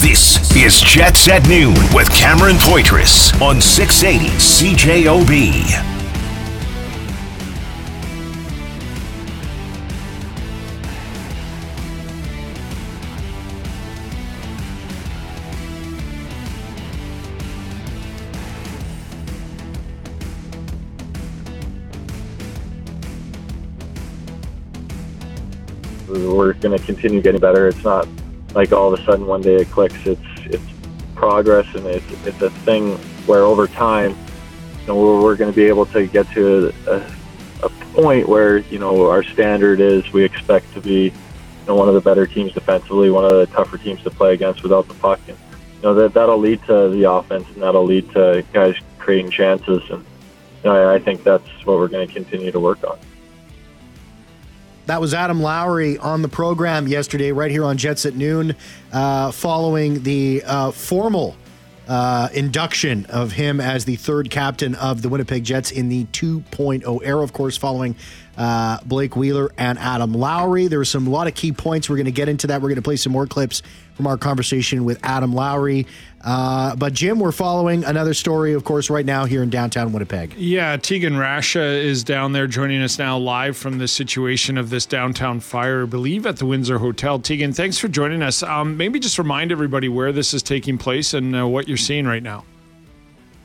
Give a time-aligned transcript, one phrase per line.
[0.00, 5.90] This is Jets at Noon with Cameron Poitras on 680 CJOB.
[26.08, 27.68] we're going to continue getting better.
[27.68, 28.08] It's not
[28.54, 30.06] like all of a sudden one day it clicks.
[30.06, 30.64] It's it's
[31.14, 32.96] progress, and it's it's a thing
[33.26, 34.10] where over time,
[34.80, 37.12] you know, we're, we're going to be able to get to a,
[37.62, 41.12] a point where you know our standard is we expect to be you
[41.66, 44.62] know, one of the better teams defensively, one of the tougher teams to play against
[44.62, 45.36] without the puck, and
[45.76, 49.82] you know that that'll lead to the offense, and that'll lead to guys creating chances,
[49.90, 50.04] and
[50.62, 52.98] you know, I, I think that's what we're going to continue to work on.
[54.90, 58.56] That was Adam Lowry on the program yesterday, right here on Jets at noon,
[58.92, 61.36] uh, following the uh, formal
[61.86, 67.00] uh, induction of him as the third captain of the Winnipeg Jets in the 2.0
[67.04, 67.94] era, of course, following
[68.36, 70.66] uh, Blake Wheeler and Adam Lowry.
[70.68, 71.88] There were some a lot of key points.
[71.88, 72.62] We're going to get into that.
[72.62, 73.62] We're going to play some more clips
[73.94, 75.86] from our conversation with Adam Lowry.
[76.22, 80.34] Uh, but Jim, we're following another story, of course, right now here in downtown Winnipeg.
[80.34, 84.86] Yeah, Tegan Rasha is down there joining us now live from the situation of this
[84.86, 87.18] downtown fire, I believe at the Windsor Hotel.
[87.18, 88.42] Tegan, thanks for joining us.
[88.42, 92.06] Um, maybe just remind everybody where this is taking place and uh, what you're seeing
[92.06, 92.44] right now.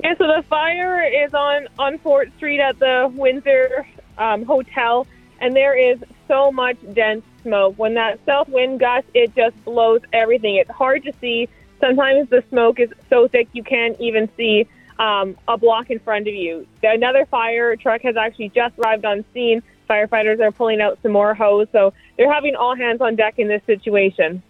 [0.03, 5.08] Yeah, so the fire is on on Fort Street at the Windsor um, Hotel,
[5.39, 7.77] and there is so much dense smoke.
[7.77, 10.55] When that south wind gusts, it just blows everything.
[10.55, 11.49] It's hard to see.
[11.80, 16.27] Sometimes the smoke is so thick you can't even see um, a block in front
[16.27, 16.66] of you.
[16.83, 19.61] Another fire truck has actually just arrived on scene.
[19.89, 23.47] Firefighters are pulling out some more hose, so they're having all hands on deck in
[23.47, 24.41] this situation.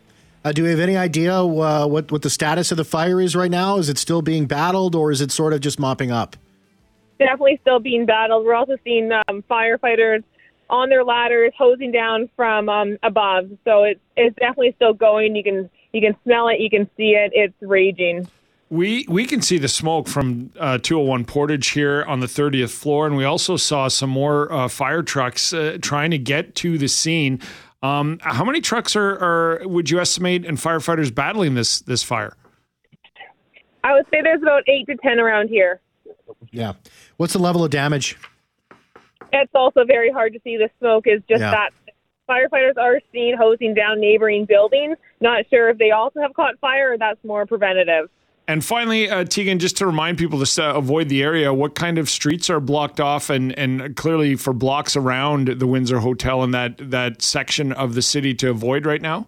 [0.46, 3.36] Uh, do we have any idea uh, what what the status of the fire is
[3.36, 3.78] right now?
[3.78, 6.38] Is it still being battled, or is it sort of just mopping up?
[7.18, 8.46] Definitely still being battled.
[8.46, 10.24] We're also seeing um, firefighters
[10.70, 13.50] on their ladders hosing down from um, above.
[13.64, 15.36] So it's it's definitely still going.
[15.36, 16.60] You can you can smell it.
[16.60, 17.32] You can see it.
[17.34, 18.28] It's raging.
[18.70, 23.06] We we can see the smoke from uh, 201 Portage here on the 30th floor,
[23.06, 26.88] and we also saw some more uh, fire trucks uh, trying to get to the
[26.88, 27.40] scene.
[27.84, 32.36] Um, how many trucks are, are would you estimate and firefighters battling this this fire?
[33.84, 35.80] I would say there's about eight to ten around here.
[36.52, 36.74] Yeah.
[37.18, 38.18] What's the level of damage?
[39.34, 40.58] It's also very hard to see.
[40.58, 41.52] The smoke is just Yeah.
[41.52, 41.70] that.
[42.30, 44.98] Firefighters are seen hosing down neighboring buildings.
[45.22, 48.10] Not sure if they also have caught fire or that's more preventative.
[48.48, 51.98] And finally, uh, Tegan, just to remind people to uh, avoid the area, what kind
[51.98, 56.54] of streets are blocked off, and and clearly for blocks around the Windsor Hotel and
[56.54, 59.28] that that section of the city to avoid right now.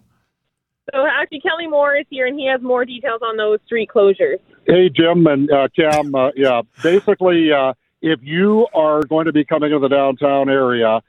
[0.94, 4.38] So actually, Kelly Moore is here, and he has more details on those street closures.
[4.70, 6.14] Hey, Jim and uh, Cam.
[6.14, 11.00] Uh, yeah, basically, uh, if you are going to be coming to the downtown area,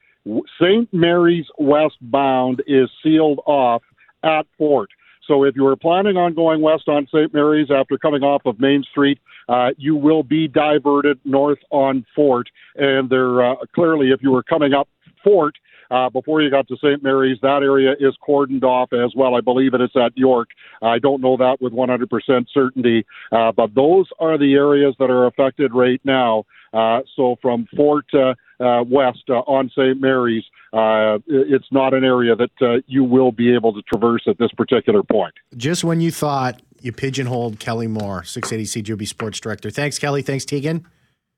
[0.62, 0.88] St.
[0.94, 3.84] Mary's westbound is sealed off
[4.24, 4.90] at Fort.
[5.28, 7.34] So if you were planning on going west on St.
[7.34, 12.48] Mary's after coming off of Main Street, uh, you will be diverted north on Fort.
[12.76, 14.88] And there, uh, clearly, if you were coming up
[15.22, 15.56] Fort,
[15.92, 17.02] uh, before you got to St.
[17.04, 19.36] Mary's, that area is cordoned off as well.
[19.36, 20.50] I believe it is at York.
[20.82, 25.28] I don't know that with 100% certainty, uh, but those are the areas that are
[25.28, 26.46] affected right now.
[26.72, 30.00] Uh, so from Fort uh, uh, West uh, on St.
[30.00, 34.38] Mary's, uh, it's not an area that uh, you will be able to traverse at
[34.38, 35.34] this particular point.
[35.58, 39.72] Just when you thought you pigeonholed Kelly Moore, 680 CJOB Sports Director.
[39.72, 40.22] Thanks, Kelly.
[40.22, 40.86] Thanks, Tegan.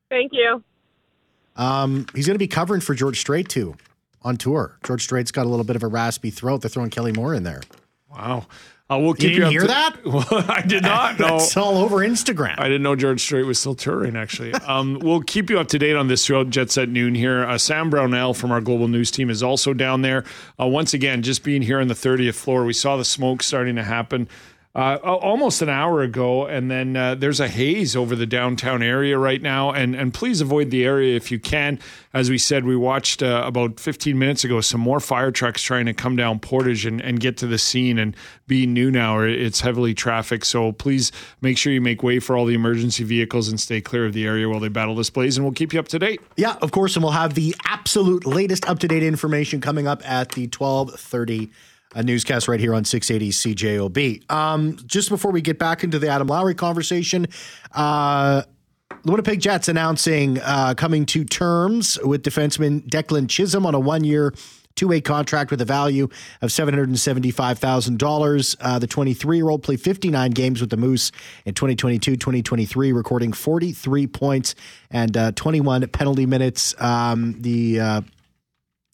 [0.10, 0.62] Thank you.
[1.56, 3.76] Um, he's going to be covering for George Strait too
[4.24, 4.78] on tour.
[4.84, 6.62] George Strait's got a little bit of a raspy throat.
[6.62, 7.62] They're throwing Kelly Moore in there.
[8.10, 8.48] Wow.
[8.90, 9.98] Uh, we'll You keep didn't up hear to- that?
[10.06, 11.18] Well, I did not.
[11.18, 11.28] No.
[11.38, 12.56] That's all over Instagram.
[12.60, 14.54] I didn't know George Strait was still touring, actually.
[14.68, 17.46] Um, we'll keep you up to date on this throughout Jets at Noon here.
[17.46, 20.26] Uh, Sam Brownell from our global news team is also down there.
[20.60, 23.76] Uh, once again, just being here on the 30th floor, we saw the smoke starting
[23.78, 24.28] to happen
[24.74, 29.18] uh, almost an hour ago, and then uh, there's a haze over the downtown area
[29.18, 29.72] right now.
[29.72, 31.78] And and please avoid the area if you can.
[32.14, 35.88] As we said, we watched uh, about 15 minutes ago some more fire trucks trying
[35.88, 38.00] to come down Portage and, and get to the scene.
[38.00, 38.16] And
[38.48, 42.46] being noon hour, it's heavily traffic, so please make sure you make way for all
[42.46, 45.38] the emergency vehicles and stay clear of the area while they battle this blaze.
[45.38, 46.22] And we'll keep you up to date.
[46.38, 50.02] Yeah, of course, and we'll have the absolute latest up to date information coming up
[50.10, 51.50] at the 12:30
[51.96, 54.32] a newscast right here on 680 CJOB.
[54.32, 57.28] Um, just before we get back into the Adam Lowry conversation,
[57.74, 58.44] uh,
[59.04, 64.04] the Winnipeg Jets announcing uh, coming to terms with defenseman Declan Chisholm on a one
[64.04, 64.34] year
[64.76, 66.08] two-way contract with a value
[66.42, 68.56] of $775,000.
[68.60, 71.12] Uh, the 23-year-old played 59 games with the Moose
[71.46, 74.56] in 2022-2023, recording 43 points
[74.90, 76.74] and uh, 21 penalty minutes.
[76.80, 78.02] Um, the uh,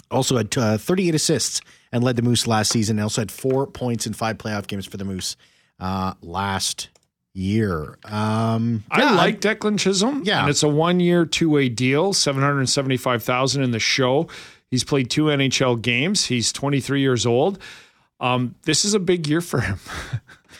[0.09, 1.59] also had uh, 38 assists
[1.91, 2.99] and led the Moose last season.
[2.99, 5.35] Also had four points in five playoff games for the Moose
[5.79, 6.89] uh, last
[7.33, 7.97] year.
[8.03, 10.23] Um, I like Declan Chisholm.
[10.25, 10.41] Yeah.
[10.41, 14.27] And it's a one year, two way deal, 775000 in the show.
[14.69, 16.25] He's played two NHL games.
[16.25, 17.59] He's 23 years old.
[18.19, 19.79] Um, this is a big year for him.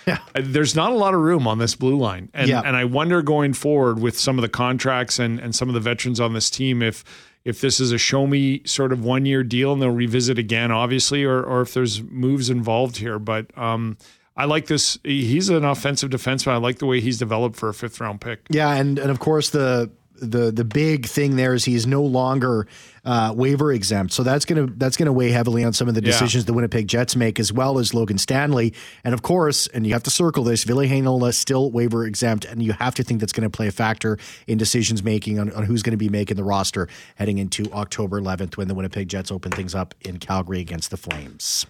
[0.06, 0.19] Yeah.
[0.41, 2.29] There's not a lot of room on this blue line.
[2.33, 2.62] And, Yeah.
[2.63, 5.81] and I wonder going forward with some of the contracts and, and some of the
[5.81, 7.03] veterans on this team if
[7.48, 10.70] if this is a show me sort of one year deal and they'll revisit again,
[10.70, 13.20] obviously, or or if there's moves involved here.
[13.20, 13.98] But um,
[14.36, 15.00] I like this.
[15.06, 16.52] He's an offensive defenseman.
[16.52, 18.42] I like the way he's developed for a fifth round pick.
[18.50, 19.90] Yeah, and and of course the
[20.22, 22.68] the the big thing there is he's no longer
[23.06, 26.12] uh, waiver exempt, so that's gonna that's gonna weigh heavily on some of the Yeah.
[26.12, 28.74] decisions the Winnipeg Jets make, as well as Logan Stanley,
[29.04, 32.62] and of course, and you have to circle this, Ville Heinola still waiver exempt, and
[32.62, 34.18] you have to think that's going to play a factor
[34.48, 38.20] in decisions making on, on who's going to be making the roster heading into October
[38.20, 41.66] 11th when the Winnipeg Jets open things up in Calgary against the Flames.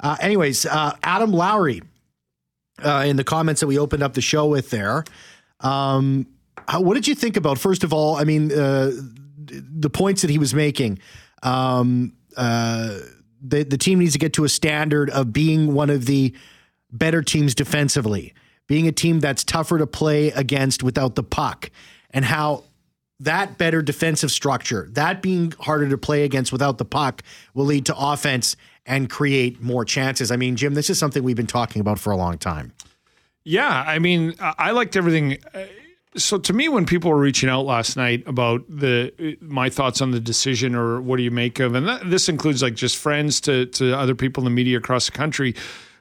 [0.00, 1.82] Uh, anyways, uh, Adam Lowry,
[2.84, 5.04] uh, in the comments that we opened up the show with there.
[5.60, 6.26] Um,
[6.68, 8.90] how, what did you think about, first of all, I mean, uh,
[9.38, 10.98] the points that he was making?
[11.42, 12.98] Um, uh,
[13.40, 16.34] the, the team needs to get to a standard of being one of the
[16.90, 18.34] better teams defensively,
[18.66, 21.70] being a team that's tougher to play against without the puck,
[22.10, 22.64] and how
[23.20, 27.22] that better defensive structure, that being harder to play against without the puck,
[27.54, 30.30] will lead to offense and create more chances.
[30.30, 32.72] I mean, Jim, this is something we've been talking about for a long time.
[33.44, 35.38] Yeah, I mean, I I liked everything.
[36.16, 40.10] So to me, when people were reaching out last night about the my thoughts on
[40.10, 43.40] the decision or what do you make of, and that, this includes like just friends
[43.42, 45.54] to to other people in the media across the country.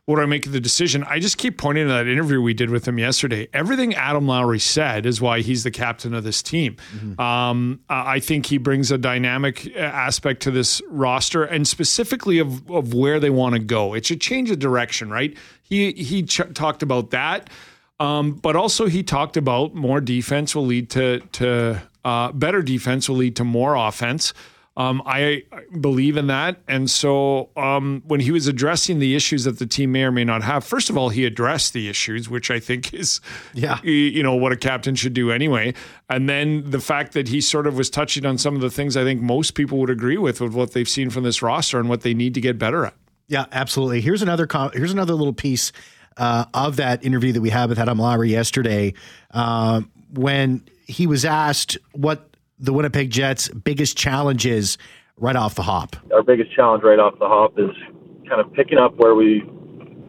[0.05, 1.03] What do I make of the decision?
[1.09, 3.47] I just keep pointing to that interview we did with him yesterday.
[3.53, 6.77] Everything Adam Lowry said is why he's the captain of this team.
[7.17, 12.37] Um, I I think he brings a dynamic uh, aspect to this roster, and specifically
[12.37, 13.95] of of where they want to go.
[13.95, 15.35] It's a change of direction, right?
[15.63, 17.49] He he ch- talked about that.
[17.99, 23.07] Um, but also, he talked about more defense will lead to to uh, better defense
[23.07, 24.33] will lead to more offense.
[24.77, 25.43] Um, I
[25.79, 29.93] believe in that, and so um, when he was addressing the issues that the team
[29.93, 32.93] may or may not have, first of all, he addressed the issues, which I think
[32.93, 33.21] is,
[33.53, 33.81] Yeah.
[33.83, 35.73] you know, what a captain should do anyway.
[36.09, 38.97] And then the fact that he sort of was touching on some of the things
[38.97, 41.87] I think most people would agree with with what they've seen from this roster and
[41.87, 42.95] what they need to get better at.
[43.29, 44.01] Yeah, absolutely.
[44.01, 45.71] Here's another com- here's another little piece
[46.17, 48.93] uh, of that interview that we had with Adam Lowry yesterday,
[49.31, 49.81] uh,
[50.13, 52.29] when he was asked what
[52.59, 54.77] the Winnipeg Jets' biggest challenge is
[55.17, 55.95] right off the hop.
[56.13, 57.71] our biggest challenge right off the hop is
[58.27, 59.43] kind of picking up where we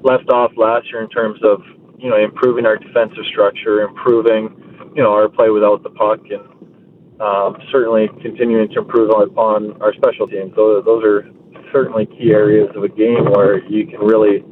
[0.02, 1.60] left off last year in terms of
[1.98, 7.20] you know improving our defensive structure, improving you know our play without the puck, and
[7.20, 10.54] um, certainly continuing to improve upon our special teams.
[10.54, 11.28] Those are
[11.72, 14.44] certainly key areas of a game where you can really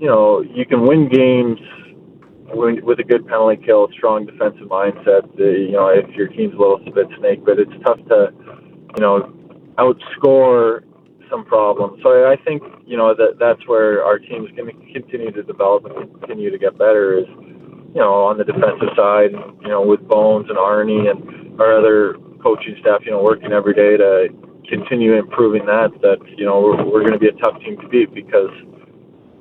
[0.00, 1.58] you know you can win games
[2.52, 5.28] with a good penalty kill, strong defensive mindset.
[5.38, 8.32] You know if your team's a little spit snake, but it's tough to
[8.96, 9.32] you know
[9.78, 10.82] outscore
[11.30, 12.02] some problems.
[12.02, 15.84] So I think you know that that's where our team's going to continue to develop
[15.84, 17.26] and continue to get better is
[17.94, 22.16] you know on the defensive side, you know with Bones and Arnie and our other
[22.42, 24.28] coaching staff, you know working every day to
[24.68, 25.92] continue improving that.
[26.02, 28.50] That you know we're, we're going to be a tough team to beat because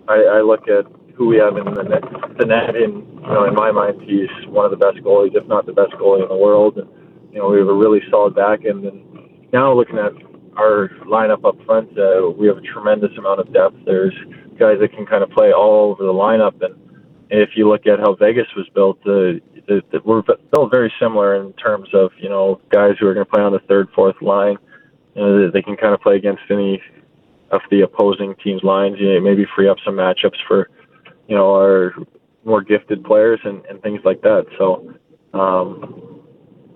[0.10, 0.86] I, I look at
[1.16, 2.04] who we have in the net,
[2.40, 5.48] the net, and you know in my mind he's one of the best goalies, if
[5.48, 6.78] not the best goalie in the world.
[6.78, 6.90] And
[7.32, 9.04] you know we have a really solid back end and
[9.52, 10.14] now looking at
[10.58, 13.78] our lineup up front, uh, we have a tremendous amount of depth.
[13.86, 14.14] There's
[14.60, 16.76] guys that can kind of play all over the lineup, and,
[17.32, 19.38] if you look at how Vegas was built, uh,
[19.68, 23.26] the, the, we're built very similar in terms of you know guys who are going
[23.26, 24.58] to play on the third, fourth line.
[25.14, 26.82] You know, they can kind of play against any
[27.52, 28.98] of the opposing team's lines.
[29.00, 30.70] You know, maybe free up some matchups for
[31.28, 31.94] you know our
[32.46, 34.46] more gifted players and, and things like that.
[34.58, 34.94] So.
[35.34, 36.20] Um,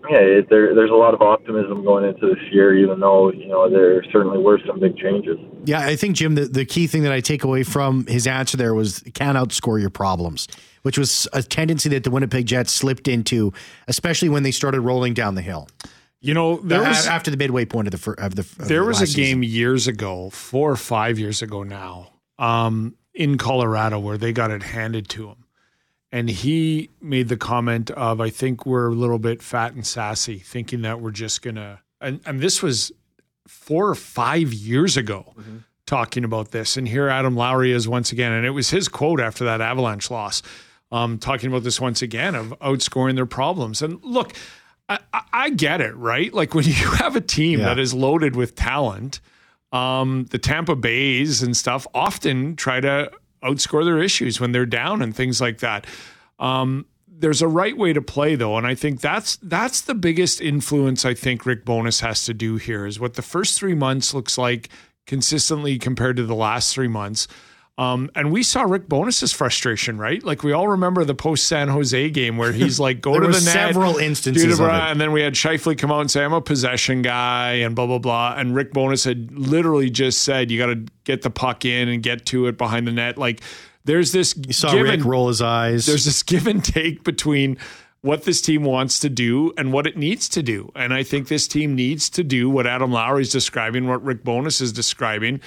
[0.10, 3.48] yeah, it, there, there's a lot of optimism going into this year, even though you
[3.48, 5.38] know there certainly were some big changes.
[5.66, 8.58] Yeah, I think Jim, the, the key thing that I take away from his answer
[8.58, 10.48] there was can't outscore your problems,
[10.82, 13.54] which was a tendency that the Winnipeg Jets slipped into,
[13.88, 15.70] especially when they started rolling down the hill.
[16.24, 18.82] You know, there was after the midway point of the fir- of the of there
[18.82, 19.44] the was a game season.
[19.44, 24.64] years ago, four or five years ago now, um, in Colorado where they got it
[24.64, 25.46] handed to him.
[26.14, 30.38] And he made the comment of, I think we're a little bit fat and sassy,
[30.40, 31.80] thinking that we're just going to.
[32.00, 32.92] And, and this was
[33.48, 35.58] four or five years ago Mm-hmm.
[35.86, 36.78] talking about this.
[36.78, 40.10] And here Adam Lowry is once again, and it was his quote after that Avalanche
[40.10, 40.42] loss,
[40.92, 43.82] um, talking about this once again of outscoring their problems.
[43.82, 44.34] And look,
[44.90, 45.00] I,
[45.32, 46.34] I- get it, right?
[46.34, 47.66] Like when you have a team Yeah.
[47.66, 49.20] that is loaded with talent,
[49.72, 53.12] um, the Tampa Bays and stuff often try to
[53.44, 55.86] outscore their issues when they're down and things like that.
[56.40, 60.42] Um, there's a right way to play though, and I think that's that's the biggest
[60.42, 64.14] influence I think Rick Bowness has to do here is what the first three months
[64.14, 64.70] looks like
[65.08, 67.28] consistently compared to the last three months.
[67.76, 70.24] Um, and we saw Rick Bowness's frustration, right?
[70.24, 73.32] Like we all remember the post San Jose game where he's like, "Go to the
[73.34, 74.74] net." several instances Due of it.
[74.92, 77.88] And then we had Scheifele come out and say, I'm a possession guy and blah,
[77.88, 78.36] blah, blah.
[78.38, 82.04] And Rick Bowness had literally just said, you got to get the puck in and
[82.04, 83.18] get to it behind the net.
[83.18, 83.42] Like
[83.86, 85.88] there's this You saw give Rick and- roll his eyes.
[85.88, 87.58] there's this give and take between
[88.02, 90.72] what this team wants to do and what it needs to do.
[90.76, 94.62] And I think this team needs to do what Adam Lowry's describing, what Rick Bowness
[94.62, 95.42] is describing.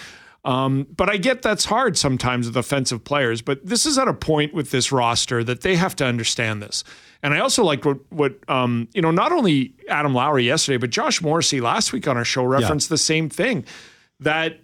[0.47, 3.43] Um, but I get that's hard sometimes with offensive players.
[3.43, 6.85] But this is at a point with this roster that they have to understand this.
[7.21, 10.91] And I also liked what what um, you know, not only Adam Lowry yesterday, but
[10.91, 13.65] Josh Morrissey last week on our show referenced the same thing
[14.21, 14.61] that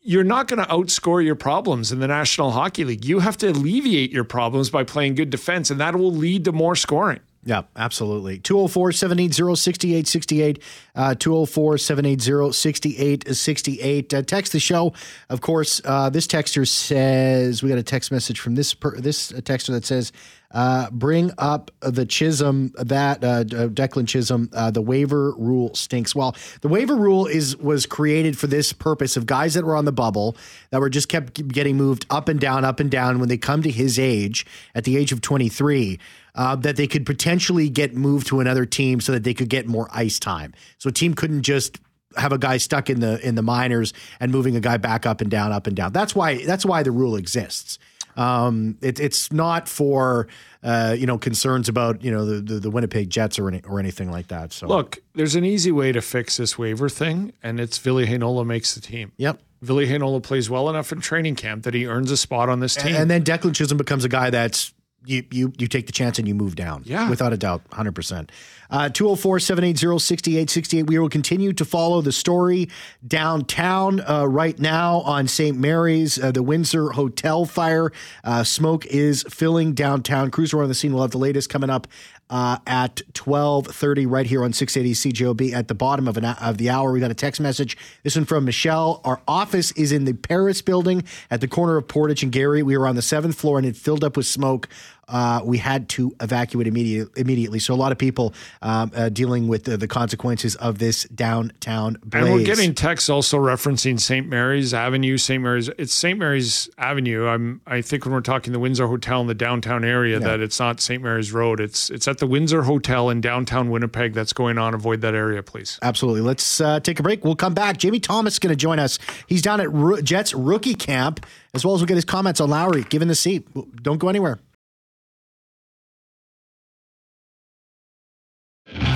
[0.00, 3.04] you're not going to outscore your problems in the National Hockey League.
[3.04, 6.52] You have to alleviate your problems by playing good defense, and that will lead to
[6.52, 7.20] more scoring.
[7.46, 8.40] Yeah, absolutely.
[8.40, 10.62] 204 780 6868.
[10.96, 14.14] uh, 204 780 6868.
[14.14, 14.92] Uh, Text the show.
[15.30, 19.30] Of course, uh, this texter says we got a text message from this per, this
[19.30, 20.10] texter that says,
[20.50, 26.16] uh, bring up the Chisholm, that uh, uh, Declan Chisholm, the waiver rule stinks.
[26.16, 29.84] Well, the waiver rule is was created for this purpose of guys that were on
[29.84, 30.36] the bubble
[30.70, 33.62] that were just kept getting moved up and down, up and down when they come
[33.62, 35.98] to his age at the age of 23
[36.36, 39.66] uh, that they could potentially get moved to another team so that they could get
[39.66, 40.52] more ice time.
[40.78, 41.78] So a team couldn't just
[42.16, 45.20] have a guy stuck in the in the minors and moving a guy back up
[45.20, 45.92] and down, up and down.
[45.92, 47.78] That's why that's why the rule exists.
[48.16, 50.26] Um, it, it's not for
[50.62, 53.78] uh, you know concerns about you know the, the, the Winnipeg Jets or any, or
[53.78, 54.52] anything like that.
[54.52, 58.46] So Look, there's an easy way to fix this waiver thing, and it's Ville Heinola
[58.46, 59.12] makes the team.
[59.16, 59.40] yep.
[59.62, 62.74] Ville Heinola plays well enough in training camp that he earns a spot on this
[62.74, 62.94] team.
[62.94, 64.72] And then Declan Chisholm becomes a guy that's
[65.06, 66.82] you you you take the chance and you move down.
[66.84, 67.08] Yeah.
[67.08, 68.28] Without a doubt, 100%.
[68.68, 70.86] Uh 204-780-6868.
[70.88, 72.68] We will continue to follow the story
[73.06, 75.56] downtown uh, right now on St.
[75.56, 77.92] Mary's, uh, the Windsor Hotel fire.
[78.24, 80.30] Uh, smoke is filling downtown.
[80.30, 80.92] Cruiser on the scene.
[80.92, 81.86] We'll have the latest coming up
[82.28, 86.70] uh, at 12.30 right here on 680 CJOB at the bottom of, an, of the
[86.70, 86.90] hour.
[86.92, 87.76] We got a text message.
[88.02, 89.00] This one from Michelle.
[89.04, 92.62] Our office is in the Paris building at the corner of Portage and Garry.
[92.62, 94.68] We were on the seventh floor and it filled up with smoke.
[95.08, 97.58] Uh, we had to evacuate immediate, immediately.
[97.58, 101.98] So a lot of people um, uh, dealing with the, the consequences of this downtown
[102.04, 102.24] blaze.
[102.24, 104.26] And we're getting texts also referencing St.
[104.26, 105.42] Mary's Avenue, St.
[105.42, 105.68] Mary's.
[105.78, 106.18] It's St.
[106.18, 107.26] Mary's Avenue.
[107.26, 107.60] I'm.
[107.66, 110.80] I think when we're talking the Windsor Hotel in the downtown area, that it's not
[110.80, 111.02] St.
[111.02, 111.60] Mary's Road.
[111.60, 114.12] It's it's at the Windsor Hotel in downtown Winnipeg.
[114.12, 114.74] That's going on.
[114.74, 115.78] Avoid that area, please.
[115.82, 116.20] Absolutely.
[116.22, 117.24] Let's uh, take a break.
[117.24, 117.76] We'll come back.
[117.76, 118.98] Jamie Thomas is going to join us.
[119.26, 122.50] He's down at Ro- Jets rookie camp, as well as we'll get his comments on
[122.50, 123.46] Lowry, given the seat.
[123.82, 124.40] Don't go anywhere.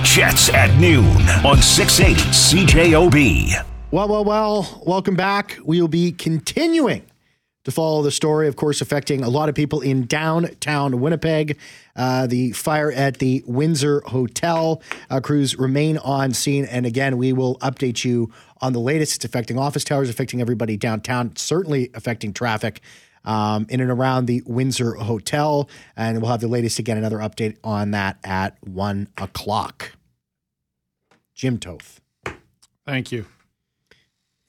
[0.03, 1.05] Jets at noon
[1.45, 3.65] on 680 CJOB.
[3.91, 5.57] Well, well, well, welcome back.
[5.63, 7.03] We will be continuing
[7.63, 11.57] to follow the story, of course, affecting a lot of people in downtown Winnipeg.
[11.95, 14.81] Uh, the fire at the Windsor Hotel.
[15.09, 16.65] Uh, crews remain on scene.
[16.65, 18.31] And again, we will update you
[18.61, 19.17] on the latest.
[19.17, 22.81] It's affecting office towers, affecting everybody downtown, certainly affecting traffic.
[23.23, 25.69] Um, in and around the Windsor Hotel.
[25.95, 29.91] And we'll have the latest again, another update on that at one o'clock.
[31.35, 32.01] Jim Toth.
[32.85, 33.25] Thank you.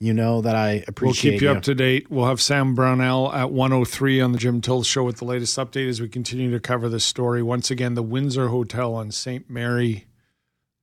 [0.01, 1.31] You know that I appreciate.
[1.33, 2.11] We'll keep you up to date.
[2.11, 5.89] We'll have Sam Brownell at 103 on the Jim Till Show with the latest update
[5.89, 7.41] as we continue to cover this story.
[7.41, 9.49] Once again, the Windsor Hotel on St.
[9.49, 10.07] Mary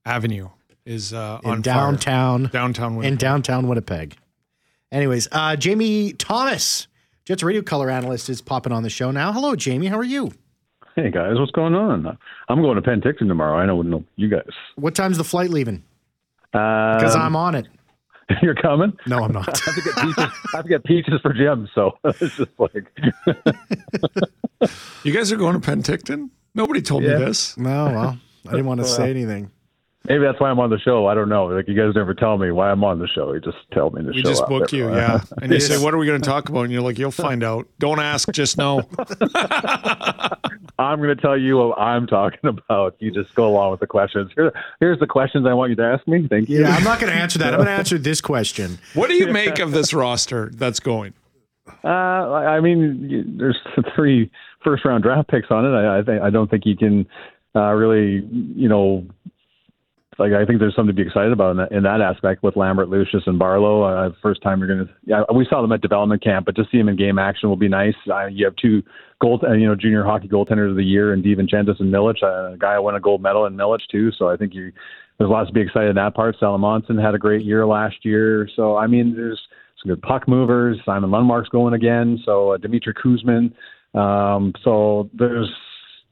[0.06, 0.50] Avenue
[0.86, 1.74] is uh, in on fire.
[1.74, 3.20] downtown downtown in Winnipeg.
[3.20, 4.16] downtown Winnipeg.
[4.92, 6.88] Anyways, uh, Jamie Thomas,
[7.30, 9.32] Jets radio color analyst, is popping on the show now.
[9.32, 9.86] Hello, Jamie.
[9.86, 10.32] How are you?
[10.96, 12.18] Hey guys, what's going on?
[12.48, 13.56] I'm going to Penticton tomorrow.
[13.60, 14.50] I know, know you guys.
[14.78, 15.84] What time's the flight leaving?
[16.56, 17.68] Um, Because I'm on it.
[18.42, 18.98] you're coming.
[19.06, 19.48] No, I'm not.
[19.68, 20.18] I have to get peaches.
[20.18, 21.70] I have to get peaches for Jim.
[21.76, 22.88] So it's just like
[25.04, 26.32] You guys are going to Penticton?
[26.56, 27.20] Nobody told Yeah.
[27.20, 27.56] me this.
[27.58, 28.18] no, well,
[28.48, 29.52] I didn't want to say anything.
[30.10, 31.06] Maybe that's why I'm on the show.
[31.06, 31.46] I don't know.
[31.46, 33.32] Like you guys never tell me why I'm on the show.
[33.32, 34.50] You just tell me to We show We just up.
[34.50, 35.22] book you, yeah.
[35.42, 37.44] And you say, "What are we going to talk about?" And you're like, "You'll find
[37.44, 37.68] out.
[37.78, 38.82] Don't ask, just know."
[40.80, 42.96] I'm going to tell you what I'm talking about.
[43.00, 44.32] You just go along with the questions.
[44.36, 46.26] Here, here's the questions I want you to ask me.
[46.28, 46.62] Thank you.
[46.62, 47.54] Yeah, I'm not going to answer that.
[47.54, 48.80] I'm going to answer this question.
[48.96, 51.14] What do you make of this roster that's going?
[51.84, 53.58] Uh, I I mean, there's
[53.96, 54.32] three
[54.64, 55.70] first round draft picks on it.
[55.70, 57.08] I, I think I don't think you can
[57.56, 59.06] uh, really, you know,
[60.20, 62.56] like I think there's something to be excited about in that, in that aspect with
[62.56, 63.84] Lambert, Lucius, and Barlow.
[63.84, 66.64] Uh, first time you're going to, yeah, we saw them at development camp, but to
[66.72, 67.96] see them in game action will be nice.
[68.12, 68.84] Uh, you have two
[69.22, 72.22] gold, uh, you know, junior hockey goaltenders of the year, and DiVincentiis and Milic.
[72.22, 74.12] Uh, a guy who won a gold medal in Milic too.
[74.18, 74.72] So I think you
[75.18, 76.38] there's lots to be excited in that part.
[76.42, 78.50] Salomonsson had a great year last year.
[78.56, 79.40] So I mean, there's
[79.82, 80.78] some good puck movers.
[80.86, 82.20] Simon Lundmark's going again.
[82.26, 83.54] So uh, Dimitri Kuzmin.
[83.98, 85.50] Um, so there's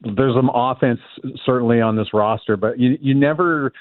[0.02, 1.00] there's some offense
[1.44, 3.72] certainly on this roster, but you you never.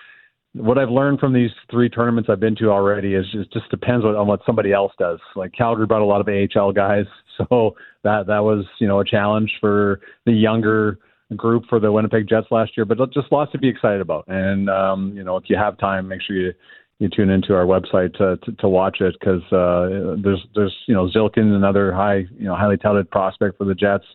[0.58, 4.06] What I've learned from these three tournaments I've been to already is it just depends
[4.06, 5.20] on, on what somebody else does.
[5.36, 7.06] Like Calgary brought a lot of AHL guys,
[7.38, 11.00] so that that was you know a challenge for the younger
[11.36, 12.86] group for the Winnipeg Jets last year.
[12.86, 16.08] But just lots to be excited about, and um, you know if you have time,
[16.08, 16.54] make sure you
[17.00, 20.94] you tune into our website to to, to watch it because uh, there's there's you
[20.94, 24.06] know Zhilkin, another high you know highly touted prospect for the Jets.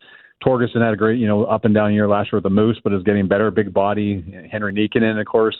[0.44, 2.80] Torgersson had a great you know up and down year last year with the Moose,
[2.82, 4.48] but is getting better, big body.
[4.52, 5.56] Henri Nikkanen, of course,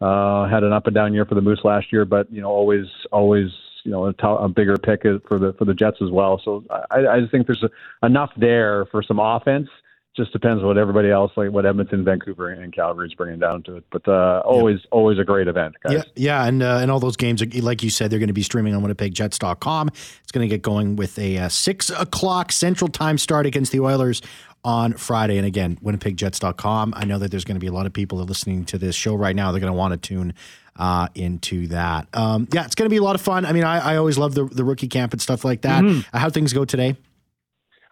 [0.00, 2.48] uh, had an up and down year for the Moose last year, but you know
[2.48, 3.50] always always
[3.84, 6.40] you know a, t- a bigger pick for the for the Jets as well.
[6.44, 9.68] So I, I just think there's a, enough there for some offense.
[10.16, 13.76] Just depends what everybody else like what Edmonton, Vancouver, and Calgary is bringing down to
[13.76, 13.84] it.
[13.90, 15.92] But uh, always always a great event, guys.
[15.92, 18.42] Yeah, yeah, and uh, and all those games, like you said, they're going to be
[18.42, 19.88] streaming on WinnipegJets.com.
[19.88, 23.80] It's going to get going with a uh, six o'clock Central Time start against the
[23.80, 24.20] Oilers
[24.64, 25.36] on Friday.
[25.38, 26.94] And again, WinnipegJets.com.
[26.96, 28.78] I know that there's going to be a lot of people that are listening to
[28.78, 29.52] this show right now.
[29.52, 30.34] They're going to want to tune
[30.76, 32.08] uh, into that.
[32.14, 33.44] Um, yeah, it's going to be a lot of fun.
[33.44, 35.82] I mean, I, I always love the the rookie camp and stuff like that.
[35.82, 36.04] Mhm.
[36.12, 36.96] Uh, How things go today?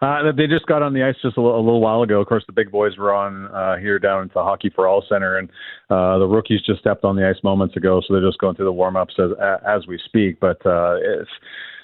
[0.01, 2.21] Uh, they just got on the ice just a little, a little while ago.
[2.21, 5.03] Of course, the big boys were on uh, here down at the Hockey for All
[5.09, 5.49] Center, and
[5.89, 8.65] uh, the rookies just stepped on the ice moments ago, so they're just going through
[8.65, 9.31] the warm ups as,
[9.67, 10.39] as we speak.
[10.39, 11.29] But uh, it's,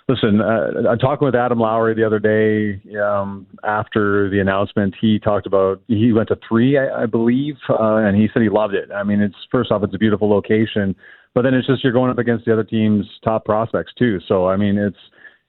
[0.08, 4.96] listen, uh, I'm talking with Adam Lowry the other day um, after the announcement.
[5.00, 8.50] He talked about he went to three, I, I believe, uh, and he said he
[8.50, 8.92] loved it.
[8.92, 10.96] I mean, it's first off, it's a beautiful location,
[11.34, 14.20] but then it's just you're going up against the other team's top prospects too.
[14.28, 14.98] So I mean, it's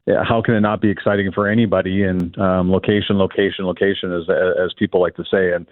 [0.07, 2.05] how can it not be exciting for anybody?
[2.05, 5.53] And um, location, location, location, as as people like to say.
[5.53, 5.67] And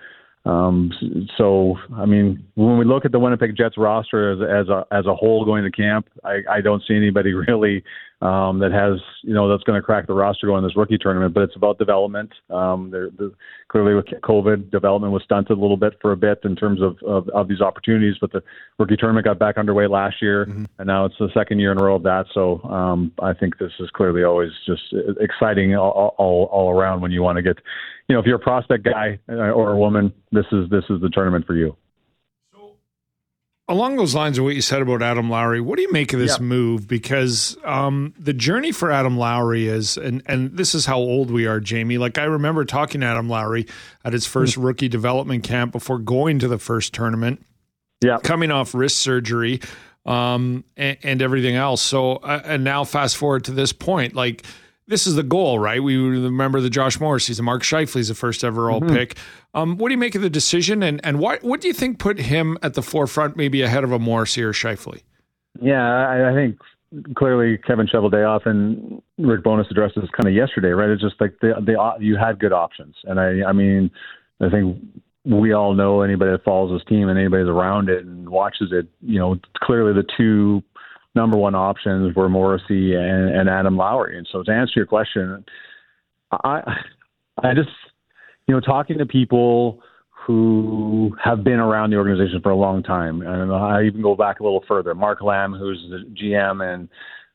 [0.46, 0.90] um,
[1.38, 5.06] so, I mean, when we look at the Winnipeg Jets roster as as a as
[5.06, 7.82] a whole going to camp, I, I don't see anybody really
[8.24, 11.34] um, that has you know that's going to crack the roster going this rookie tournament.
[11.34, 12.32] But it's about development.
[12.48, 13.30] Um, they're, they're,
[13.68, 16.96] clearly, with COVID, development was stunted a little bit for a bit in terms of
[17.06, 18.16] of, of these opportunities.
[18.18, 18.42] But the
[18.78, 20.44] rookie tournament got back underway last year,
[20.78, 22.24] and now it's the second year in a row of that.
[22.32, 24.82] So um, I think this is clearly always just
[25.20, 27.58] exciting all, all all around when you want to get,
[28.08, 31.02] you know, if you're a prospect guy uh, or a woman, this is this is
[31.02, 31.76] the tournament for you.
[33.66, 36.20] Along those lines of what you said about Adam Lowry, what do you make of
[36.20, 36.86] this move?
[36.86, 41.46] Because um, the journey for Adam Lowry is, and and this is how old we
[41.46, 41.96] are, Jamie.
[41.96, 43.66] Like I remember talking to Adam Lowry
[44.04, 47.42] at his first rookie development camp before going to the first tournament.
[48.02, 48.18] Yeah.
[48.22, 49.60] coming off wrist surgery,
[50.04, 51.80] um, and, and everything else.
[51.80, 54.44] So, uh, and now fast forward to this point, like
[54.86, 55.82] this is the goal, right?
[55.82, 59.16] We remember the Josh Morrissey's, the Mark Scheifele's the first ever all pick.
[59.54, 61.98] Um, what do you make of the decision, and and what what do you think
[61.98, 65.02] put him at the forefront, maybe ahead of a Morrissey or Scheifele?
[65.60, 66.58] Yeah, I, I think
[67.16, 70.90] clearly Kevin Cheveldayoff and Rick Bowness addressed this kind of yesterday, right?
[70.90, 73.90] It's just like the the you had good options, and I I mean
[74.40, 74.78] I think
[75.24, 78.72] we all know anybody that follows this team and anybody that's around it and watches
[78.72, 80.62] it, you know, clearly the two
[81.14, 84.18] number one options were Morrissey and, and Adam Lowry.
[84.18, 85.44] And so to answer your question,
[86.32, 86.62] I
[87.42, 87.68] I just
[88.46, 89.82] you know talking to people
[90.26, 94.40] who have been around the organization for a long time, and I even go back
[94.40, 94.94] a little further.
[94.94, 96.88] Mark Lamb, who's the GM and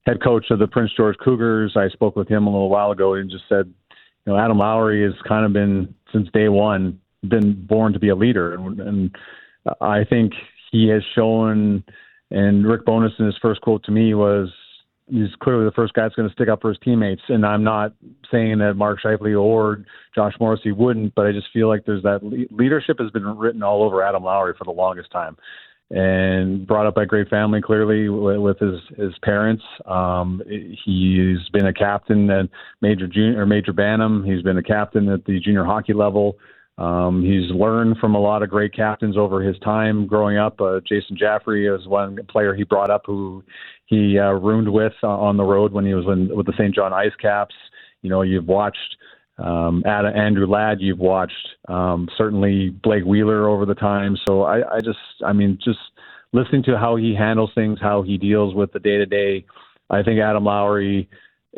[0.08, 3.14] head coach of the Prince George Cougars, I spoke with him a little while ago
[3.14, 3.72] and just said,
[4.26, 8.10] you know, Adam Lowry has kind of been since day one been born to be
[8.10, 9.16] a leader, and, and
[9.82, 10.34] I think
[10.72, 11.84] he has shown.
[12.32, 14.50] And Rick Bowness in his first quote to me was,
[15.08, 17.64] "He's clearly the first guy that's going to stick up for his teammates." And I'm
[17.64, 17.94] not
[18.32, 22.24] saying that Mark Scheifele or Josh Morrissey wouldn't, but I just feel like there's that
[22.24, 25.38] le- leadership has been written all over Adam Lowry for the longest time,
[25.90, 29.64] and brought up by great family clearly with, with his his parents.
[29.88, 32.48] Um, he's been a captain at
[32.82, 34.24] major junior or major Bantam.
[34.24, 36.38] He's been a captain at the junior hockey level.
[36.80, 40.62] Um, he's learned from a lot of great captains over his time growing up.
[40.62, 43.44] Uh, Jason Jaffray is one player he brought up who
[43.86, 46.74] he uh, roomed with uh, on the road when he was in, with the St.
[46.74, 47.54] John Ice Caps.
[48.02, 48.96] You know, you've watched
[49.38, 54.18] um, Adam, Andrew Ladd, you've watched um, certainly Blake Wheeler over the time.
[54.26, 55.80] So I, I just, I mean, just
[56.32, 59.46] listening to how he handles things, how he deals with the day to day.
[59.90, 61.10] I think Adam Lowry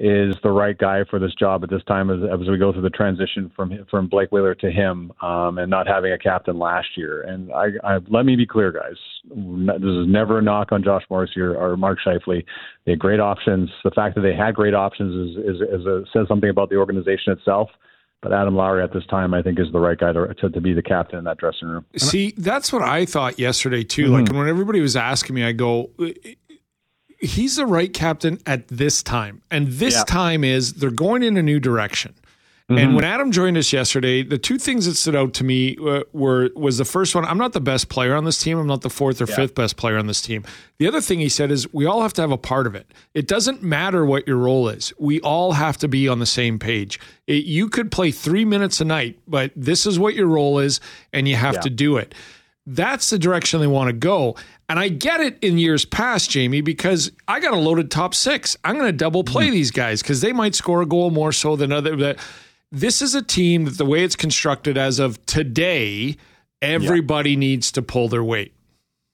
[0.04, 2.82] is the right guy for this job at this time as, as we go through
[2.82, 6.88] the transition from from Blake Wheeler to him, um, and not having a captain last
[6.98, 7.22] year.
[7.22, 8.98] And I, I let me be clear, guys.
[9.30, 12.44] This is never a knock on Josh Morrissey or, or Mark Scheifele.
[12.86, 13.70] They had great options.
[13.84, 16.78] The fact that they had great options is, is, is a, says something about the
[16.78, 17.70] organization itself.
[18.22, 20.62] But Adam Lowry at this time, I think, is the right guy to, to, to
[20.62, 21.86] be the captain in that dressing room.
[21.98, 24.06] See, that's what I thought yesterday too.
[24.06, 24.14] Mm-hmm.
[24.14, 25.90] Like when everybody was asking me, I go,
[27.22, 29.42] he's the right captain at this time.
[29.52, 30.04] And this yeah.
[30.04, 32.16] time is they're going in a new direction.
[32.72, 32.78] Mm-hmm.
[32.78, 36.04] And when Adam joined us yesterday, the two things that stood out to me uh,
[36.14, 38.58] were was the first one, I'm not the best player on this team.
[38.58, 39.36] I'm not the fourth or yeah.
[39.36, 40.46] fifth best player on this team.
[40.78, 42.88] The other thing he said is we all have to have a part of it.
[43.14, 44.94] It doesn't matter what your role is.
[44.98, 46.98] We all have to be on the same page.
[47.28, 50.80] It, you could play 3 minutes a night, but this is what your role is
[51.12, 51.62] and you have yeah.
[51.62, 52.16] to do it.
[52.66, 54.36] That's the direction they want to go.
[54.72, 58.56] And I get it in years past, Jamie, because I got a loaded top six.
[58.64, 59.52] I'm going to double play mm.
[59.52, 61.98] these guys because they might score a goal more so than other.
[61.98, 62.18] But
[62.72, 66.16] this is a team that the way it's constructed as of today,
[66.62, 67.40] everybody yeah.
[67.40, 68.54] needs to pull their weight.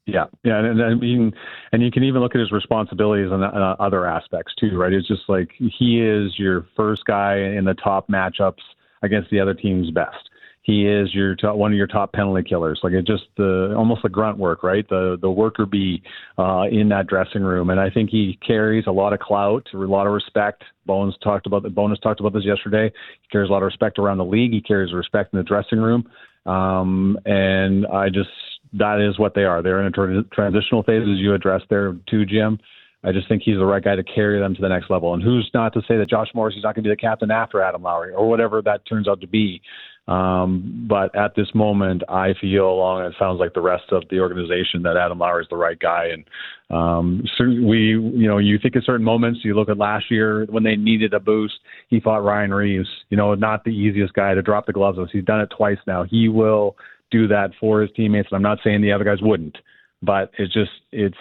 [0.06, 1.34] Yeah, yeah, and, and I mean,
[1.72, 4.94] and you can even look at his responsibilities and uh, other aspects too, right?
[4.94, 8.62] It's just like he is your first guy in the top matchups
[9.02, 10.30] against the other team's best
[10.68, 12.82] he is your top, one of your top penalty killers.
[12.84, 14.88] Like it just the almost the grunt work, right?
[14.88, 16.04] The the worker bee
[16.38, 19.78] uh, in that dressing room, and I think he carries a lot of clout, a
[19.78, 20.64] lot of respect.
[20.86, 22.92] Bones talked about the Bones talked about this yesterday.
[23.22, 24.52] He carries a lot of respect around the league.
[24.52, 26.06] He carries respect in the dressing room,
[26.46, 28.30] um, and I just
[28.74, 29.64] that is what they are.
[29.64, 32.60] They're in a tra- transitional phase, as you addressed there too, Jim.
[33.06, 35.14] I just think he's the right guy to carry them to the next level.
[35.14, 37.32] And who's not to say that Josh Morris is not going to be the captain
[37.32, 39.62] after Adam Lowry or whatever that turns out to be.
[40.08, 44.20] Um, but at this moment, I feel along it sounds like the rest of the
[44.20, 46.06] organization that Adam Lowry is the right guy.
[46.14, 46.24] And
[46.70, 49.42] um, so we, you know, you think at certain moments.
[49.44, 51.56] You look at last year when they needed a boost.
[51.90, 55.12] He fought Ryan Reaves, You know, not the easiest guy to drop the gloves with.
[55.12, 56.04] He's done it twice now.
[56.04, 56.78] He will
[57.12, 58.30] do that for his teammates.
[58.32, 59.58] And I'm not saying the other guys wouldn't,
[60.02, 61.18] but it's just it's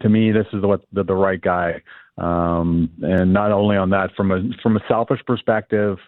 [0.00, 1.82] to me this is what the, the right guy.
[2.18, 5.98] Um, and not only on that, from a from a selfish perspective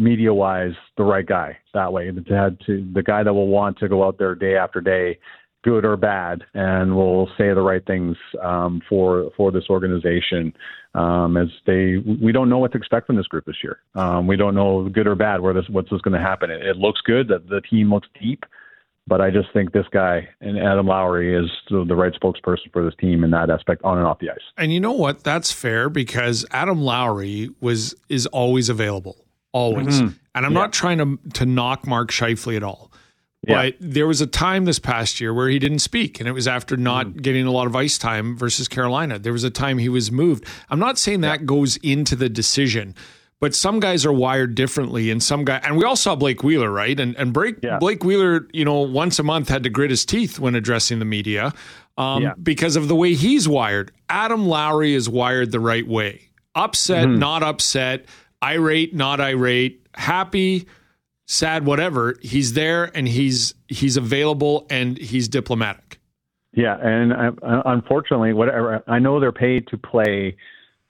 [0.00, 2.10] media wise the right guy that way.
[2.10, 5.18] To to the guy that will want to go out there day after day,
[5.62, 10.52] good or bad, and will say the right things um, for for this organization.
[10.92, 13.78] Um, as they, we don't know what to expect from this group this year.
[13.94, 16.50] Um, we don't know good or bad where this what's going to happen.
[16.50, 18.44] It, it looks good that the team looks deep.
[19.06, 22.84] But I just think this guy and Adam Lowry is the, the, right spokesperson for
[22.84, 24.38] this team in that aspect, on and off the ice.
[24.56, 25.24] And you know what?
[25.24, 29.16] That's fair because Adam Lowry was is always available
[29.52, 30.00] always.
[30.00, 30.16] Mm-hmm.
[30.34, 30.58] And I'm yeah.
[30.58, 32.90] not trying to to knock Mark Scheifele at all.
[33.46, 33.62] Yeah.
[33.62, 36.46] But there was a time this past year where he didn't speak, and it was
[36.46, 37.22] after not mm.
[37.22, 39.18] getting a lot of ice time versus Carolina.
[39.18, 40.44] There was a time he was moved.
[40.68, 41.46] I'm not saying that yeah.
[41.46, 42.94] goes into the decision,
[43.40, 46.70] but some guys are wired differently, and some guy, and we all saw Blake Wheeler,
[46.70, 47.00] right?
[47.00, 47.78] And and Blake, yeah.
[47.78, 51.06] Blake Wheeler, you know, once a month had to grit his teeth when addressing the
[51.06, 51.54] media
[51.96, 52.34] um, yeah.
[52.42, 53.90] because of the way he's wired.
[54.10, 56.28] Adam Lowry is wired the right way.
[56.54, 57.18] Upset, mm-hmm.
[57.18, 58.04] not upset
[58.42, 60.66] irate, not irate, happy,
[61.26, 62.16] sad, whatever.
[62.22, 65.98] He's there and he's he's available and he's diplomatic.
[66.52, 70.36] Yeah, and unfortunately, whatever I know, they're paid to play.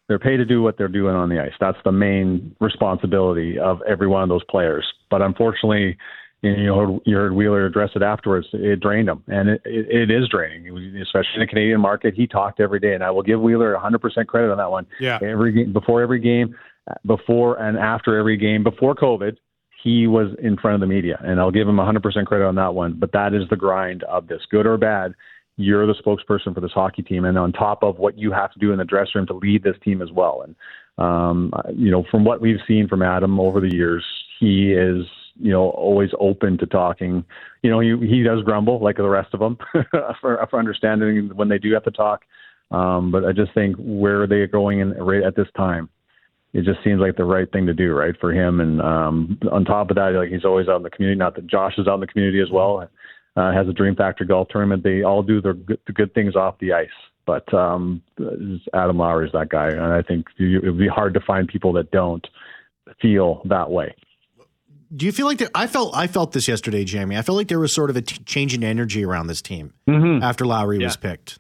[0.09, 1.53] They're paid to do what they're doing on the ice.
[1.61, 4.85] That's the main responsibility of every one of those players.
[5.09, 5.99] But unfortunately,
[6.43, 8.47] you heard, you heard Wheeler address it afterwards.
[8.55, 12.15] It drained him, and it, it, it is draining, especially in the Canadian market.
[12.15, 14.87] He talked every day, and I will give Wheeler 100% credit on that one.
[14.99, 15.19] Yeah.
[15.23, 16.57] Every game, before every game,
[17.07, 19.37] before and after every game before COVID,
[19.83, 22.75] he was in front of the media, and I'll give him 100% credit on that
[22.75, 22.95] one.
[22.99, 25.15] But that is the grind of this, good or bad.
[25.57, 28.59] You're the spokesperson for this hockey team, and on top of what you have to
[28.59, 30.45] do in the dressing room to lead this team as well.
[30.45, 30.55] And
[30.99, 34.05] um, you know, from what we've seen from Adam over the years,
[34.39, 35.07] he is
[35.39, 37.25] you know always open to talking.
[37.63, 39.59] You know, he he does grumble like the rest of them
[40.21, 42.25] for, for understanding when they do have to talk.
[42.71, 45.89] Um, but I just think where are they're going in right at this time
[46.53, 48.61] it just seems like the right thing to do, right, for him.
[48.61, 51.19] And um, on top of that, like he's always out in the community.
[51.19, 52.89] Not that Josh is out in the community as well.
[53.37, 54.83] Uh, has a Dream Factor golf tournament.
[54.83, 56.89] They all do their good, the good things off the ice.
[57.27, 58.03] But um,
[58.75, 61.73] Adam Lowry is that guy, and I think it would be hard to find people
[61.75, 62.27] that don't
[63.01, 63.95] feel that way.
[64.97, 67.17] do you feel like there, I felt I felt this yesterday, Jamie?
[67.17, 69.73] I felt like there was sort of a t- change in energy around this team
[69.89, 70.21] Mhm.
[70.23, 70.87] after Lowry Yeah.
[70.87, 71.39] was picked.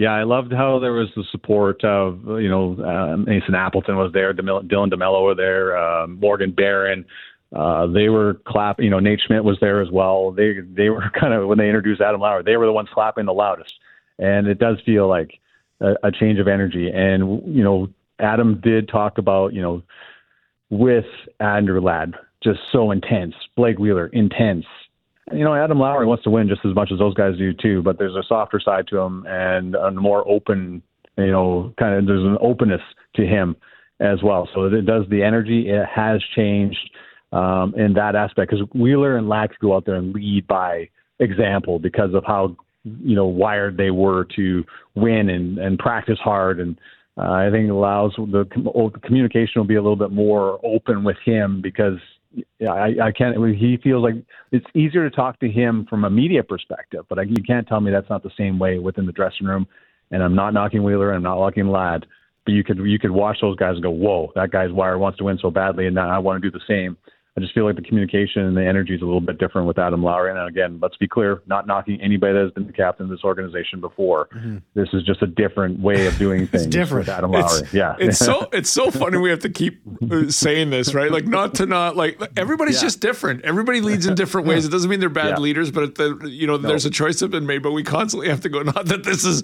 [0.00, 4.10] Yeah, I loved how there was the support of you know uh, Mason Appleton was
[4.14, 7.04] there, DeMil- Dylan DeMelo were there, uh, Morgan Barron.
[7.54, 8.86] Uh, they were clapping.
[8.86, 10.30] You know, Nate Schmidt was there as well.
[10.30, 13.26] They they were kind of when they introduced Adam Lowry, they were the ones clapping
[13.26, 13.74] the loudest.
[14.18, 15.38] And it does feel like
[15.80, 16.88] a, a change of energy.
[16.88, 19.82] And you know, Adam did talk about you know
[20.70, 21.04] with
[21.40, 24.64] Andrew Ladd just so intense, Blake Wheeler intense,
[25.32, 27.82] you know, Adam Lowry wants to win just as much as those guys do too,
[27.82, 30.82] but there's a softer side to him and a more open,
[31.16, 32.80] you know, kind of there's an openness
[33.14, 33.56] to him
[34.00, 34.48] as well.
[34.54, 35.68] So it does the energy.
[35.68, 36.90] It has changed
[37.32, 40.88] um, in that aspect because Wheeler and Ladd go out there and lead by
[41.20, 46.60] example because of how you know wired they were to win and and practice hard
[46.60, 46.78] and.
[47.18, 51.02] Uh, I think it allows the, the communication will be a little bit more open
[51.02, 51.98] with him because
[52.58, 53.36] yeah, I, I can't.
[53.56, 54.14] He feels like
[54.52, 57.80] it's easier to talk to him from a media perspective, but I, you can't tell
[57.80, 59.66] me that's not the same way within the dressing room.
[60.12, 62.06] And I'm not knocking Wheeler, and I'm not knocking Ladd,
[62.44, 65.18] but you could you could watch those guys and go, "Whoa, that guy's wire wants
[65.18, 66.96] to win so badly, and I want to do the same."
[67.36, 69.78] I just feel like the communication and the energy is a little bit different with
[69.78, 70.30] Adam Lowry.
[70.30, 73.20] And again, let's be clear, not knocking anybody that has been the captain of this
[73.24, 74.28] organization before.
[74.74, 77.06] This is just a different way of doing things different.
[77.06, 77.60] with Adam Lowry.
[77.60, 79.18] It's, yeah, it's so it's so funny.
[79.18, 81.10] We have to keep uh, saying this, right?
[81.10, 82.82] Like not to not like everybody's Yeah.
[82.88, 83.44] just different.
[83.44, 84.66] Everybody leads in different ways.
[84.66, 85.38] It doesn't mean they're bad Yeah.
[85.38, 87.62] leaders, but the, you know there's a choice that's been made.
[87.62, 88.62] But we constantly have to go.
[88.70, 89.42] Not that this is.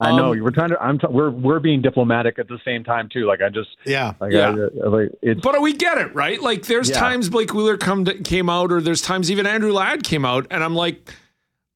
[0.00, 0.80] I know um, we're trying to.
[0.80, 0.98] I'm.
[1.00, 3.26] T- we're we're being diplomatic at the same time too.
[3.26, 3.70] Like I just.
[3.84, 4.14] Yeah.
[4.20, 4.54] Like, Yeah.
[4.84, 5.10] I, like.
[5.42, 6.40] But we get it, right?
[6.40, 6.98] Like there's Yeah.
[7.00, 10.62] times Blake Wheeler come came out, or there's times even Andrew Ladd came out, and
[10.62, 11.10] I'm like,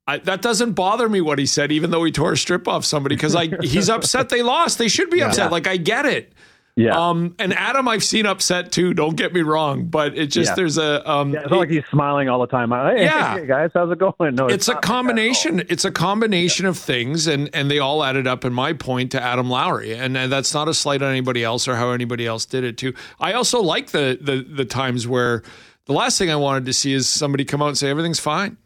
[0.07, 2.85] I, that doesn't bother me what he said, even though he tore a strip off
[2.85, 4.79] somebody because I he's upset they lost.
[4.79, 5.53] They should be upset.
[5.53, 6.33] Like I get it.
[6.79, 7.09] Yeah.
[7.09, 8.95] Um, and Adam, I've seen upset too.
[8.95, 10.55] Don't get me wrong, but it just Yeah.
[10.55, 12.71] there's a um, yeah, it's not like he's smiling all the time.
[12.71, 13.37] Hey, Yeah.
[13.39, 14.37] hey, guys, how's it going?
[14.37, 14.97] No, it's a not like that at all.
[15.03, 15.63] combination.
[15.69, 19.21] It's a combination of things, and and they all added up in my point to
[19.23, 22.47] Adam Lowry, and, and that's not a slight on anybody else or how anybody else
[22.47, 22.95] did it too.
[23.21, 25.43] I also like the the the times where
[25.87, 28.57] the last thing I wanted to see is somebody come out and say everything's fine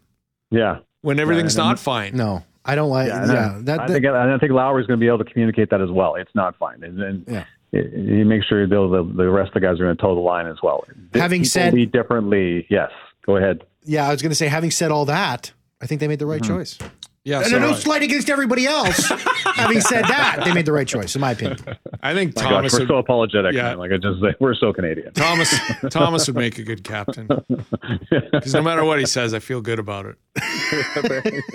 [0.51, 0.79] Yeah.
[1.01, 2.15] when everything's and- not fine.
[2.15, 3.07] No, I don't like.
[3.07, 5.25] Yeah, Yeah, and that, I that- think I think Lowry's going to be able to
[5.31, 6.15] communicate that as well.
[6.15, 7.45] It's not fine, and, and Yeah.
[7.73, 10.21] He make sure the, the the rest of the guys are going to toe the
[10.21, 10.83] line as well.
[11.13, 12.91] Having People said- lead differently, yes.
[13.25, 13.63] Go ahead.
[13.83, 16.25] yeah, I was going to say, having said all that, I think they made the
[16.25, 16.55] right Mm-hmm.
[16.57, 16.77] choice.
[17.25, 19.07] Yeah, And so no I, slight against everybody else.
[19.55, 21.57] having said that, they made the right choice, in my opinion.
[22.01, 23.53] I think My Thomas gosh, we're would, so apologetic.
[23.53, 23.61] yeah.
[23.69, 23.77] man.
[23.77, 25.13] Like I just say we're so Canadian.
[25.13, 25.57] Thomas
[25.89, 27.27] Thomas would make a good captain
[28.09, 30.17] because no matter what he says, I feel good about it.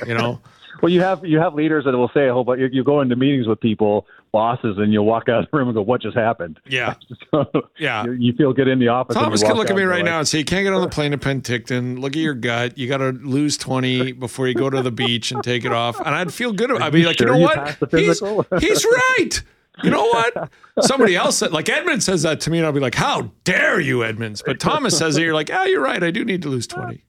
[0.07, 0.41] You know,
[0.83, 2.61] Well, you have you have leaders that will say a whole bunch.
[2.61, 5.69] You, you go into meetings with people, bosses, and you'll walk out of the room
[5.69, 6.95] and go, "What just happened?" yeah.
[7.31, 7.45] So
[7.79, 8.05] Yeah.
[8.05, 9.15] you, you feel good in the office.
[9.15, 10.89] Thomas can look at me right you're now and say, You can't get on the
[10.97, 11.99] plane to Penticton.
[11.99, 12.79] Look at your gut.
[12.79, 15.99] You got to lose 20 before you go to the beach and take it off.
[16.01, 16.71] And I'd feel good.
[16.71, 17.79] I'd be like, sure You know what?
[17.91, 18.21] He's,
[18.61, 19.43] he's right.
[19.85, 20.51] You know what?
[20.81, 23.79] Somebody else said, like Edmund says that to me, and I'll be like, How dare
[23.79, 24.43] you, Edmonds?
[24.45, 26.03] But Thomas says it, you're like, Ah, you're right.
[26.03, 27.05] I do need to lose 20.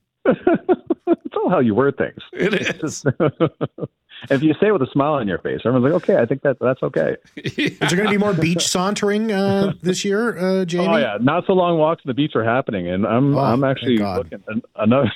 [1.39, 2.21] It's all how you word things.
[2.33, 3.05] It is.
[4.29, 6.41] if you say it with a smile on your face, everyone's like, "Okay, I think
[6.41, 10.65] that that's okay." Is there going to be more beach sauntering uh, this year, uh,
[10.65, 10.87] Jamie?
[10.87, 13.63] Oh yeah, not so long walks on the beach are happening, and I'm Oh, I'm
[13.63, 14.43] actually looking
[14.75, 15.11] another.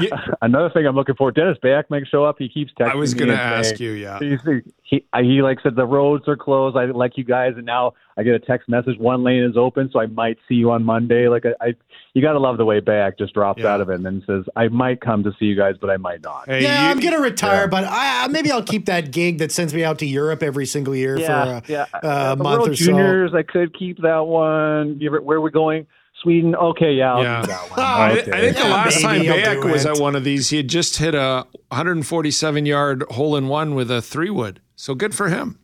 [0.00, 0.26] Yeah.
[0.42, 2.36] Another thing I'm looking for, Dennis Beyak might show up.
[2.38, 4.18] He keeps texting I was going to ask saying- you, yeah.
[4.18, 4.40] He's,
[4.82, 6.76] he he like said the roads are closed.
[6.76, 8.98] I like you guys, and now I get a text message.
[8.98, 11.28] One lane is open, so I might see you on Monday.
[11.28, 11.74] Like I, I
[12.14, 13.74] you got to love the way Beyak just drops Yeah.
[13.74, 15.98] out of it and then says, "I might come to see you guys, but I
[15.98, 19.10] might not." Hey, yeah, you- I'm going to retire, but I, maybe I'll keep that
[19.12, 21.84] gig that sends me out to Europe every single year for a, yeah.
[22.02, 22.84] a uh, month World or so.
[22.86, 24.98] Juniors, I could keep that one.
[25.00, 25.86] You ever- Where are we going?
[26.22, 26.54] Sweden.
[26.54, 27.40] Okay, yeah, I'll Yeah.
[27.42, 27.70] do that one.
[27.78, 28.32] Oh, I, Okay.
[28.32, 30.50] I think the Yeah, last time maybe I'll Beyak do was at one of these,
[30.50, 34.60] he had just hit a 147 yard hole in one with a three wood.
[34.76, 35.58] So good for him.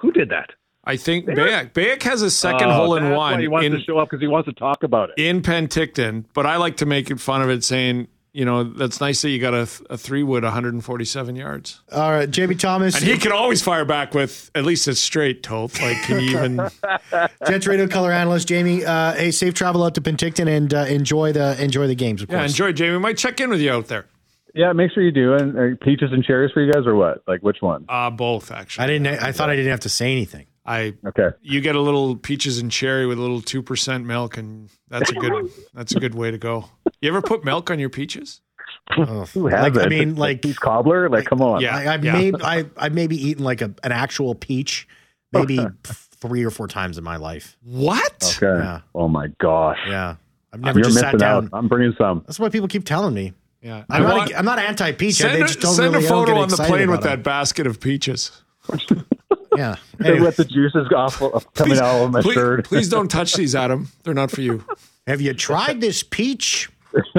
[0.00, 0.50] Who did that?
[0.84, 1.72] I think Beyak.
[1.72, 3.40] Beyak has a second Oh, hole in one.
[3.40, 5.14] He wants in, to show up because he wants to talk about it.
[5.20, 8.06] in Penticton, but I like to make fun of it, saying,
[8.36, 11.80] you know, that's nice that you got a, a three wood 147 yards.
[11.90, 15.42] All right, Jamie Thomas, And he can always fire back with at least a straight
[15.42, 15.80] toth.
[15.80, 16.56] Like, can you even?
[17.48, 18.46] Jets radio color analyst.
[18.46, 22.20] Jamie, uh, hey, safe travel out to Penticton and uh, enjoy the enjoy the games.
[22.20, 22.92] Of Yeah, enjoy, Jamie.
[22.92, 24.04] We Might check in with you out there.
[24.54, 25.32] Yeah, make sure you do.
[25.32, 27.22] And uh, peaches and cherries for you guys, or what?
[27.26, 27.86] Like which one?
[27.88, 28.84] Uh, both actually.
[28.84, 29.06] I didn't.
[29.06, 30.46] I thought I didn't have to say anything.
[30.66, 31.30] I Okay.
[31.42, 35.10] you get a little peaches and cherry with a little two percent milk, and that's
[35.10, 36.64] a good that's a good way to go.
[37.00, 38.40] You ever put milk on your peaches?
[38.96, 39.24] Oh.
[39.34, 39.86] Who has Like, it?
[39.86, 41.08] I mean, like- peach cobbler.
[41.08, 41.60] Like, come on.
[41.60, 41.76] Yeah.
[41.76, 44.88] I, I've maybe I, I've maybe eaten like a, an actual peach,
[45.32, 47.56] maybe three or four times in my life.
[47.62, 48.36] What?
[48.42, 48.58] Okay.
[48.60, 48.80] Yeah.
[48.94, 49.78] Oh my gosh.
[49.88, 50.16] Yeah,
[50.52, 51.44] I've never You're just sat down.
[51.46, 51.50] out.
[51.52, 52.22] I'm bringing some.
[52.26, 53.32] That's what people keep telling me.
[53.62, 53.84] Yeah.
[53.90, 55.14] I'm I not, want- I'm not anti-peach.
[55.14, 57.00] send they a, just don't send really a I don't photo on the plane with
[57.00, 58.42] about that basket of peaches.
[59.56, 59.76] them.
[59.98, 59.98] Yeah.
[59.98, 62.64] They Anyway, let the juices off coming Please, out of my please, shirt.
[62.66, 63.88] please don't touch these, Adam.
[64.04, 64.64] They're not for you.
[65.06, 66.70] have you tried this peach?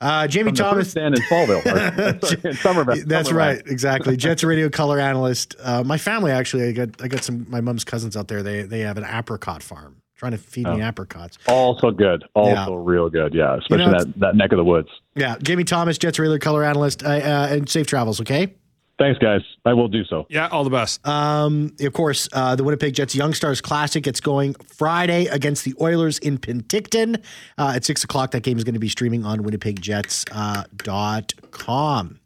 [0.00, 0.78] Uh, Jamie From Thomas.
[0.78, 1.62] first stand in Fallville.
[1.62, 2.96] Sorry, in Somerville.
[3.06, 3.34] That's Somerville.
[3.56, 4.16] right, exactly.
[4.16, 5.54] Jets radio color analyst.
[5.62, 8.42] Uh, my family actually, I got I got some my mom's cousins out there.
[8.42, 9.96] They they have an apricot farm.
[10.16, 11.36] Trying to feed me apricots.
[11.46, 12.24] Also good.
[12.34, 12.82] Also Yeah.
[12.90, 13.34] real good.
[13.34, 14.88] Yeah, especially You know, that, that neck of the woods.
[15.14, 18.18] Yeah, Jamie Thomas, Jets radio color analyst, uh, uh, and safe travels.
[18.22, 18.54] Okay.
[18.98, 19.42] Thanks, guys.
[19.66, 20.26] I will do so.
[20.30, 21.06] Yeah, all the best.
[21.06, 25.74] Um, of course, uh, the Winnipeg Jets Young Stars Classic It's going Friday against the
[25.80, 27.22] Oilers in Penticton
[27.58, 28.30] uh, at six o'clock.
[28.30, 30.56] That game is going to be streaming on WinnipegJets.com.
[30.56, 32.20] Uh, dot com.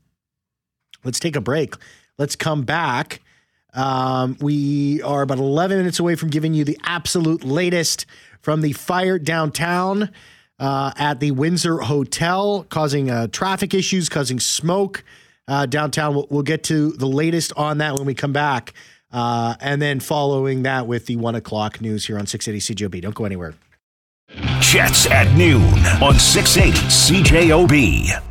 [1.02, 1.74] Let's take a break.
[2.18, 3.20] Let's come back.
[3.74, 8.06] Um, we are about 11 minutes away from giving you the absolute latest
[8.40, 10.10] from the fire downtown
[10.58, 15.02] uh, at the Windsor Hotel, causing uh, traffic issues, causing smoke
[15.50, 16.14] uh, downtown.
[16.14, 18.72] We'll, we'll get to the latest on that when we come back.
[19.12, 23.02] Uh, and then following that with the one o'clock news here on 680 CJOB.
[23.02, 23.54] Don't go anywhere.
[24.60, 25.64] Jets at noon
[26.00, 28.22] on 680 CJOB.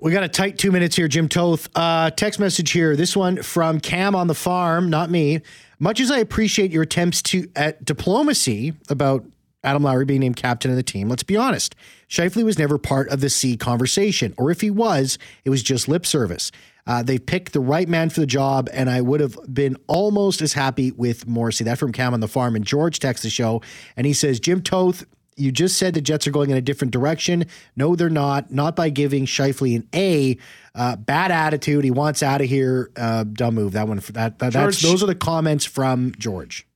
[0.00, 1.68] We got a tight two minutes here, Jim Toth.
[1.76, 2.96] Uh, text message here.
[2.96, 5.40] This one from Cam on the farm, not me.
[5.78, 9.24] Much as I appreciate your attempts to at diplomacy about
[9.64, 11.74] Adam Lowry being named captain of the team, let's be honest.
[12.08, 15.88] Scheifele was never part of the C conversation, or if he was, it was just
[15.88, 16.52] lip service.
[16.86, 20.42] Uh, they picked the right man for the job, and I would have been almost
[20.42, 21.64] as happy with Morrissey.
[21.64, 22.54] That from Cam on the farm.
[22.56, 23.62] And George texts the show,
[23.96, 25.04] and he says, Jim Toth,
[25.36, 27.46] you just said the Jets are going in a different direction.
[27.74, 28.50] No, they're not.
[28.52, 30.38] Not by giving Scheifele an A.
[30.74, 31.84] Uh, bad attitude.
[31.84, 32.90] He wants out of here.
[32.96, 33.72] Uh, dumb move.
[33.72, 33.98] That one.
[34.12, 36.66] That, that that's those are the comments from George.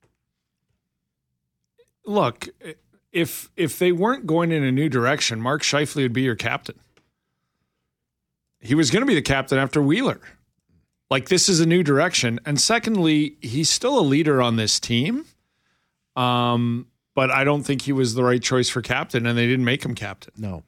[2.09, 2.49] Look,
[3.13, 6.79] if if they weren't going in a new direction, Mark Scheifele would be your captain.
[8.61, 10.21] He was going to be the captain after Wheeler.
[11.11, 15.27] Like this is a new direction, and secondly, he's still a leader on this team.
[16.17, 19.65] Um, but I don't think he was the right choice for captain, and they didn't
[19.65, 20.33] make him captain.
[20.37, 20.63] No.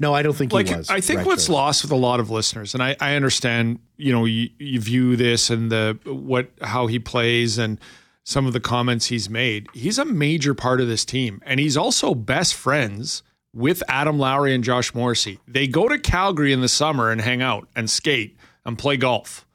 [0.00, 0.90] No, I don't think like he was.
[0.90, 1.54] I think Right what's choice.
[1.54, 5.14] lost with a lot of listeners, and I, I understand, you know, you, you view
[5.16, 7.78] this and the what how he plays and
[8.24, 9.68] some of the comments he's made.
[9.72, 14.54] He's a major part of this team, and he's also best friends with Adam Lowry
[14.54, 15.38] and Josh Morrissey.
[15.46, 19.46] They go to Calgary in the summer and hang out and skate and play golf.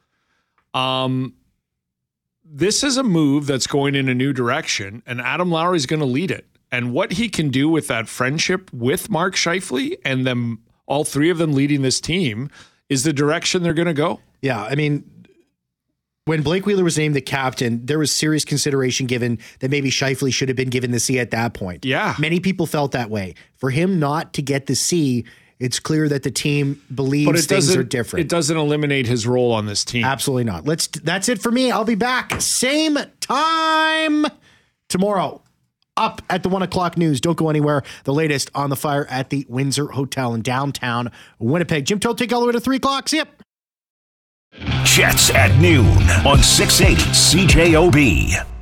[0.72, 1.34] Um,
[2.44, 6.00] this is a move that's going in a new direction, and Adam Lowry is going
[6.00, 6.46] to lead it.
[6.72, 11.28] And what he can do with that friendship with Mark Scheifele and them, all three
[11.28, 12.48] of them leading this team,
[12.88, 14.20] is the direction they're going to go.
[14.40, 15.04] Yeah, I mean,
[16.26, 20.32] when Blake Wheeler was named the captain, there was serious consideration given that maybe Scheifele
[20.32, 21.84] should have been given the C at that point.
[21.84, 22.14] Yeah.
[22.18, 23.34] Many people felt that way.
[23.56, 25.24] For him not to get the C,
[25.58, 28.24] it's clear that the team believes things are different.
[28.24, 30.04] It doesn't eliminate his role on this team.
[30.04, 30.66] Absolutely not.
[30.66, 30.86] Let's.
[30.88, 31.70] That's it for me.
[31.70, 34.26] I'll be back same time
[34.88, 35.42] tomorrow.
[35.96, 37.20] Up at the one o'clock news.
[37.20, 37.82] Don't go anywhere.
[38.04, 41.84] The latest on the fire at the Windsor Hotel in downtown Winnipeg.
[41.84, 43.08] Jim Toth, take all the way to three o'clock.
[43.08, 43.24] See ya.
[44.84, 45.86] Jets at noon
[46.26, 48.59] on 680 CJOB.